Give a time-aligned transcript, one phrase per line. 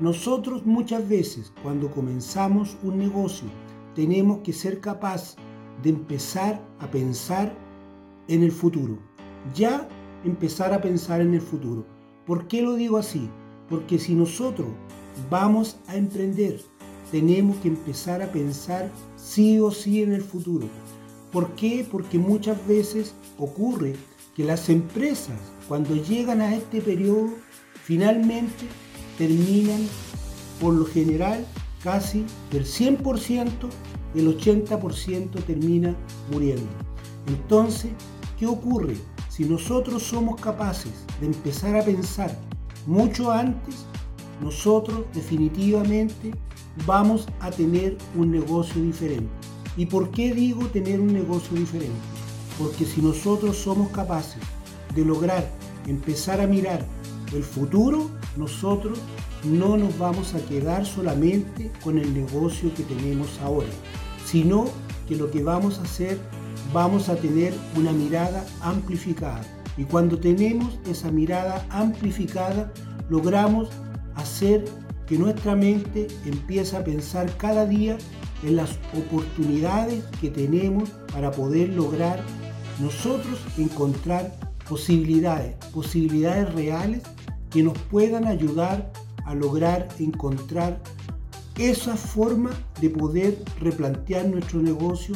[0.00, 3.46] Nosotros muchas veces cuando comenzamos un negocio
[3.94, 5.36] tenemos que ser capaz
[5.82, 7.52] de empezar a pensar
[8.26, 8.98] en el futuro.
[9.54, 9.86] Ya
[10.24, 11.84] empezar a pensar en el futuro.
[12.24, 13.28] ¿Por qué lo digo así?
[13.68, 14.68] Porque si nosotros
[15.28, 16.62] vamos a emprender,
[17.10, 20.66] tenemos que empezar a pensar sí o sí en el futuro.
[21.30, 21.86] ¿Por qué?
[21.90, 23.96] Porque muchas veces ocurre
[24.34, 25.38] que las empresas,
[25.68, 27.28] cuando llegan a este periodo,
[27.84, 28.64] finalmente
[29.20, 29.86] terminan,
[30.62, 31.44] por lo general,
[31.84, 33.50] casi del 100%,
[34.14, 35.94] el 80% termina
[36.32, 36.66] muriendo.
[37.26, 37.90] Entonces,
[38.38, 38.96] ¿qué ocurre?
[39.28, 42.34] Si nosotros somos capaces de empezar a pensar
[42.86, 43.84] mucho antes,
[44.42, 46.30] nosotros definitivamente
[46.86, 49.28] vamos a tener un negocio diferente.
[49.76, 52.08] ¿Y por qué digo tener un negocio diferente?
[52.58, 54.42] Porque si nosotros somos capaces
[54.94, 55.46] de lograr
[55.86, 56.86] empezar a mirar
[57.32, 58.98] el futuro, nosotros
[59.44, 63.68] no nos vamos a quedar solamente con el negocio que tenemos ahora,
[64.24, 64.66] sino
[65.08, 66.18] que lo que vamos a hacer,
[66.72, 69.42] vamos a tener una mirada amplificada.
[69.76, 72.72] Y cuando tenemos esa mirada amplificada,
[73.08, 73.70] logramos
[74.14, 74.64] hacer
[75.06, 77.96] que nuestra mente empiece a pensar cada día
[78.42, 82.22] en las oportunidades que tenemos para poder lograr
[82.78, 84.32] nosotros encontrar
[84.68, 87.02] posibilidades, posibilidades reales
[87.50, 88.92] que nos puedan ayudar
[89.24, 90.80] a lograr encontrar
[91.58, 95.14] esa forma de poder replantear nuestro negocio,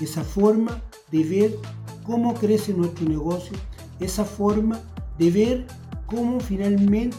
[0.00, 1.58] esa forma de ver
[2.04, 3.56] cómo crece nuestro negocio,
[3.98, 4.80] esa forma
[5.18, 5.66] de ver
[6.04, 7.16] cómo finalmente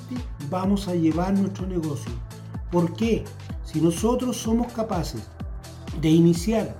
[0.50, 2.12] vamos a llevar nuestro negocio.
[2.72, 3.24] ¿Por qué?
[3.64, 5.24] Si nosotros somos capaces
[6.00, 6.80] de iniciar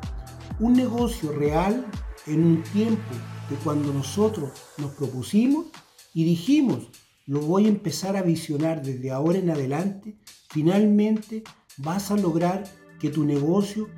[0.60, 1.86] un negocio real
[2.28, 3.14] en un tiempo
[3.50, 5.66] de cuando nosotros nos propusimos
[6.14, 6.88] y dijimos,
[7.28, 10.18] lo voy a empezar a visionar desde ahora en adelante,
[10.50, 11.44] finalmente
[11.78, 12.64] vas a lograr
[13.00, 13.90] que tu negocio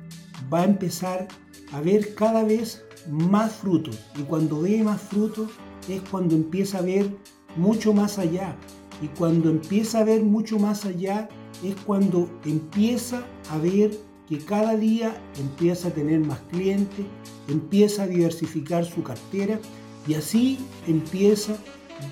[0.52, 1.28] va a empezar
[1.72, 3.98] a ver cada vez más frutos.
[4.18, 5.48] Y cuando ve más frutos
[5.88, 7.08] es cuando empieza a ver
[7.56, 8.56] mucho más allá.
[9.00, 11.28] Y cuando empieza a ver mucho más allá
[11.64, 13.96] es cuando empieza a ver
[14.28, 17.06] que cada día empieza a tener más clientes,
[17.48, 19.60] empieza a diversificar su cartera
[20.06, 20.58] y así
[20.88, 21.56] empieza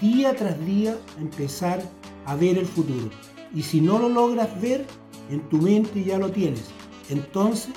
[0.00, 1.82] día tras día empezar
[2.26, 3.10] a ver el futuro.
[3.54, 4.87] Y si no lo logras ver,
[5.31, 6.65] en tu mente ya lo tienes.
[7.09, 7.75] Entonces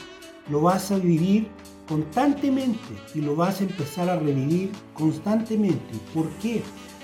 [0.50, 1.48] lo vas a vivir
[1.88, 2.80] constantemente
[3.14, 5.98] y lo vas a empezar a revivir constantemente.
[6.14, 6.62] ¿Por qué?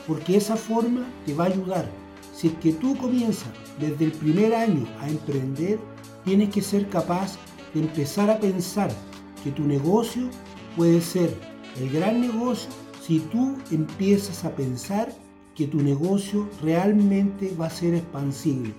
[0.08, 1.90] Porque esa forma te va a ayudar.
[2.34, 5.80] Si es que tú comienzas desde el primer año a emprender,
[6.24, 7.38] tienes que ser capaz
[7.74, 8.92] de empezar a pensar
[9.44, 10.30] que tu negocio
[10.76, 11.34] puede ser
[11.80, 12.70] el gran negocio
[13.08, 15.14] si tú empiezas a pensar
[15.56, 18.74] que tu negocio realmente va a ser expansible